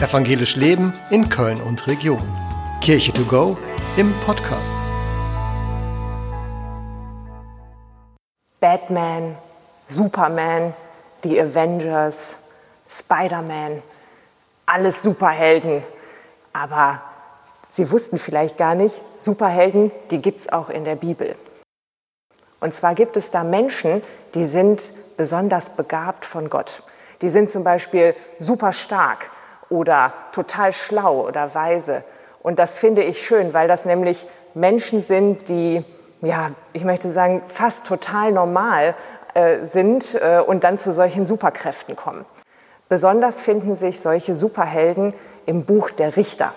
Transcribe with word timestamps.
Evangelisch 0.00 0.56
Leben 0.56 0.92
in 1.10 1.28
Köln 1.28 1.60
und 1.62 1.86
Region. 1.86 2.20
Kirche 2.80 3.12
to 3.12 3.22
go 3.24 3.56
im 3.96 4.12
Podcast. 4.26 4.74
Batman, 8.58 9.36
Superman, 9.86 10.74
die 11.22 11.40
Avengers, 11.40 12.38
Spider-Man, 12.88 13.82
alles 14.66 15.02
Superhelden. 15.02 15.84
Aber 16.52 17.00
Sie 17.70 17.90
wussten 17.90 18.18
vielleicht 18.18 18.56
gar 18.56 18.74
nicht, 18.74 19.00
Superhelden, 19.18 19.92
die 20.10 20.20
gibt 20.20 20.40
es 20.40 20.52
auch 20.52 20.70
in 20.70 20.84
der 20.84 20.96
Bibel. 20.96 21.36
Und 22.60 22.74
zwar 22.74 22.94
gibt 22.94 23.16
es 23.16 23.30
da 23.30 23.44
Menschen, 23.44 24.02
die 24.34 24.44
sind 24.44 24.82
besonders 25.16 25.70
begabt 25.70 26.24
von 26.24 26.50
Gott. 26.50 26.82
Die 27.20 27.28
sind 27.28 27.48
zum 27.48 27.62
Beispiel 27.62 28.16
super 28.40 28.72
stark 28.72 29.30
oder 29.68 30.12
total 30.32 30.72
schlau 30.72 31.26
oder 31.26 31.54
weise. 31.54 32.04
Und 32.42 32.58
das 32.58 32.78
finde 32.78 33.02
ich 33.02 33.24
schön, 33.24 33.54
weil 33.54 33.68
das 33.68 33.84
nämlich 33.84 34.26
Menschen 34.54 35.00
sind, 35.00 35.48
die, 35.48 35.84
ja, 36.20 36.48
ich 36.72 36.84
möchte 36.84 37.10
sagen, 37.10 37.42
fast 37.46 37.86
total 37.86 38.32
normal 38.32 38.94
äh, 39.34 39.64
sind 39.64 40.14
äh, 40.14 40.40
und 40.40 40.64
dann 40.64 40.78
zu 40.78 40.92
solchen 40.92 41.26
Superkräften 41.26 41.96
kommen. 41.96 42.24
Besonders 42.88 43.40
finden 43.40 43.76
sich 43.76 44.00
solche 44.00 44.34
Superhelden 44.34 45.14
im 45.46 45.64
Buch 45.64 45.90
der 45.90 46.16
Richter. 46.16 46.52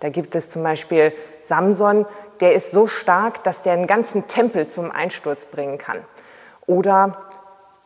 Da 0.00 0.08
gibt 0.08 0.34
es 0.34 0.50
zum 0.50 0.62
Beispiel 0.62 1.12
Samson, 1.42 2.06
der 2.40 2.54
ist 2.54 2.70
so 2.70 2.86
stark, 2.86 3.44
dass 3.44 3.62
der 3.62 3.74
einen 3.74 3.86
ganzen 3.86 4.28
Tempel 4.28 4.66
zum 4.66 4.90
Einsturz 4.90 5.46
bringen 5.46 5.78
kann. 5.78 5.98
Oder 6.66 7.12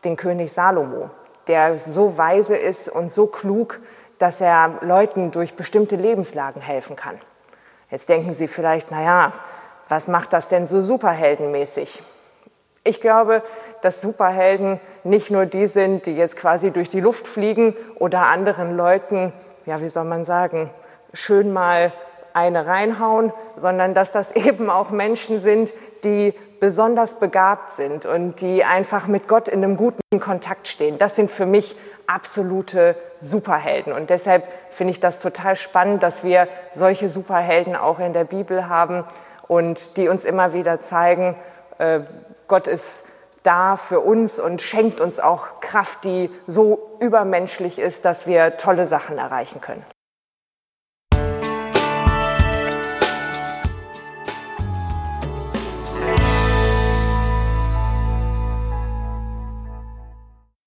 den 0.05 0.17
König 0.17 0.53
Salomo, 0.53 1.11
der 1.47 1.79
so 1.79 2.19
weise 2.19 2.57
ist 2.57 2.89
und 2.89 3.13
so 3.13 3.27
klug, 3.27 3.81
dass 4.25 4.41
er 4.41 4.79
Leuten 4.81 5.33
durch 5.33 5.53
bestimmte 5.53 5.97
Lebenslagen 5.97 6.63
helfen 6.63 6.97
kann. 6.97 7.21
Jetzt 7.91 8.09
denken 8.09 8.33
Sie 8.33 8.49
vielleicht, 8.49 8.91
na 8.91 9.03
ja, 9.03 9.33
was 9.91 10.09
macht 10.09 10.33
das 10.33 10.49
denn 10.49 10.67
so 10.67 10.81
superheldenmäßig? 10.81 12.03
Ich 12.85 13.03
glaube, 13.03 13.43
dass 13.83 14.01
Superhelden 14.01 14.81
nicht 15.03 15.31
nur 15.31 15.45
die 15.45 15.67
sind, 15.67 16.07
die 16.07 16.17
jetzt 16.17 16.37
quasi 16.37 16.71
durch 16.71 16.89
die 16.89 17.03
Luft 17.03 17.27
fliegen 17.27 17.77
oder 17.97 18.29
anderen 18.29 18.75
Leuten, 18.75 19.35
ja, 19.67 19.83
wie 19.83 19.91
soll 19.91 20.05
man 20.05 20.25
sagen, 20.25 20.71
schön 21.13 21.53
mal 21.53 21.93
eine 22.33 22.67
reinhauen, 22.67 23.31
sondern 23.57 23.93
dass 23.93 24.13
das 24.13 24.33
eben 24.37 24.71
auch 24.71 24.89
Menschen 24.89 25.39
sind, 25.39 25.75
die 26.03 26.33
besonders 26.61 27.21
begabt 27.21 27.75
sind 27.75 28.07
und 28.07 28.41
die 28.41 28.65
einfach 28.65 29.07
mit 29.07 29.29
Gott 29.29 29.49
in 29.49 29.63
einem 29.63 29.77
guten 29.77 30.19
Kontakt 30.19 30.67
stehen. 30.67 30.97
Das 30.97 31.15
sind 31.15 31.31
für 31.31 31.45
mich 31.45 31.77
absolute 32.07 32.97
Superhelden. 33.21 33.93
Und 33.93 34.11
deshalb 34.11 34.47
finde 34.71 34.93
ich 34.93 35.01
das 35.01 35.21
total 35.21 35.57
spannend, 35.57 36.03
dass 36.03 36.25
wir 36.25 36.49
solche 36.71 37.09
Superhelden 37.09 37.77
auch 37.77 37.99
in 37.99 38.13
der 38.13 38.25
Bibel 38.25 38.69
haben 38.69 39.05
und 39.49 39.97
die 39.97 40.09
uns 40.09 40.25
immer 40.25 40.53
wieder 40.53 40.81
zeigen, 40.81 41.37
äh, 41.79 42.01
Gott 42.47 42.67
ist 42.67 43.05
da 43.43 43.77
für 43.77 44.01
uns 44.01 44.39
und 44.39 44.63
schenkt 44.63 45.01
uns 45.01 45.21
auch 45.21 45.61
Kraft, 45.61 46.05
die 46.05 46.31
so 46.47 46.97
übermenschlich 47.01 47.79
ist, 47.79 48.05
dass 48.05 48.27
wir 48.27 48.57
tolle 48.57 48.87
Sachen 48.87 49.19
erreichen 49.19 49.61
können. 49.61 49.85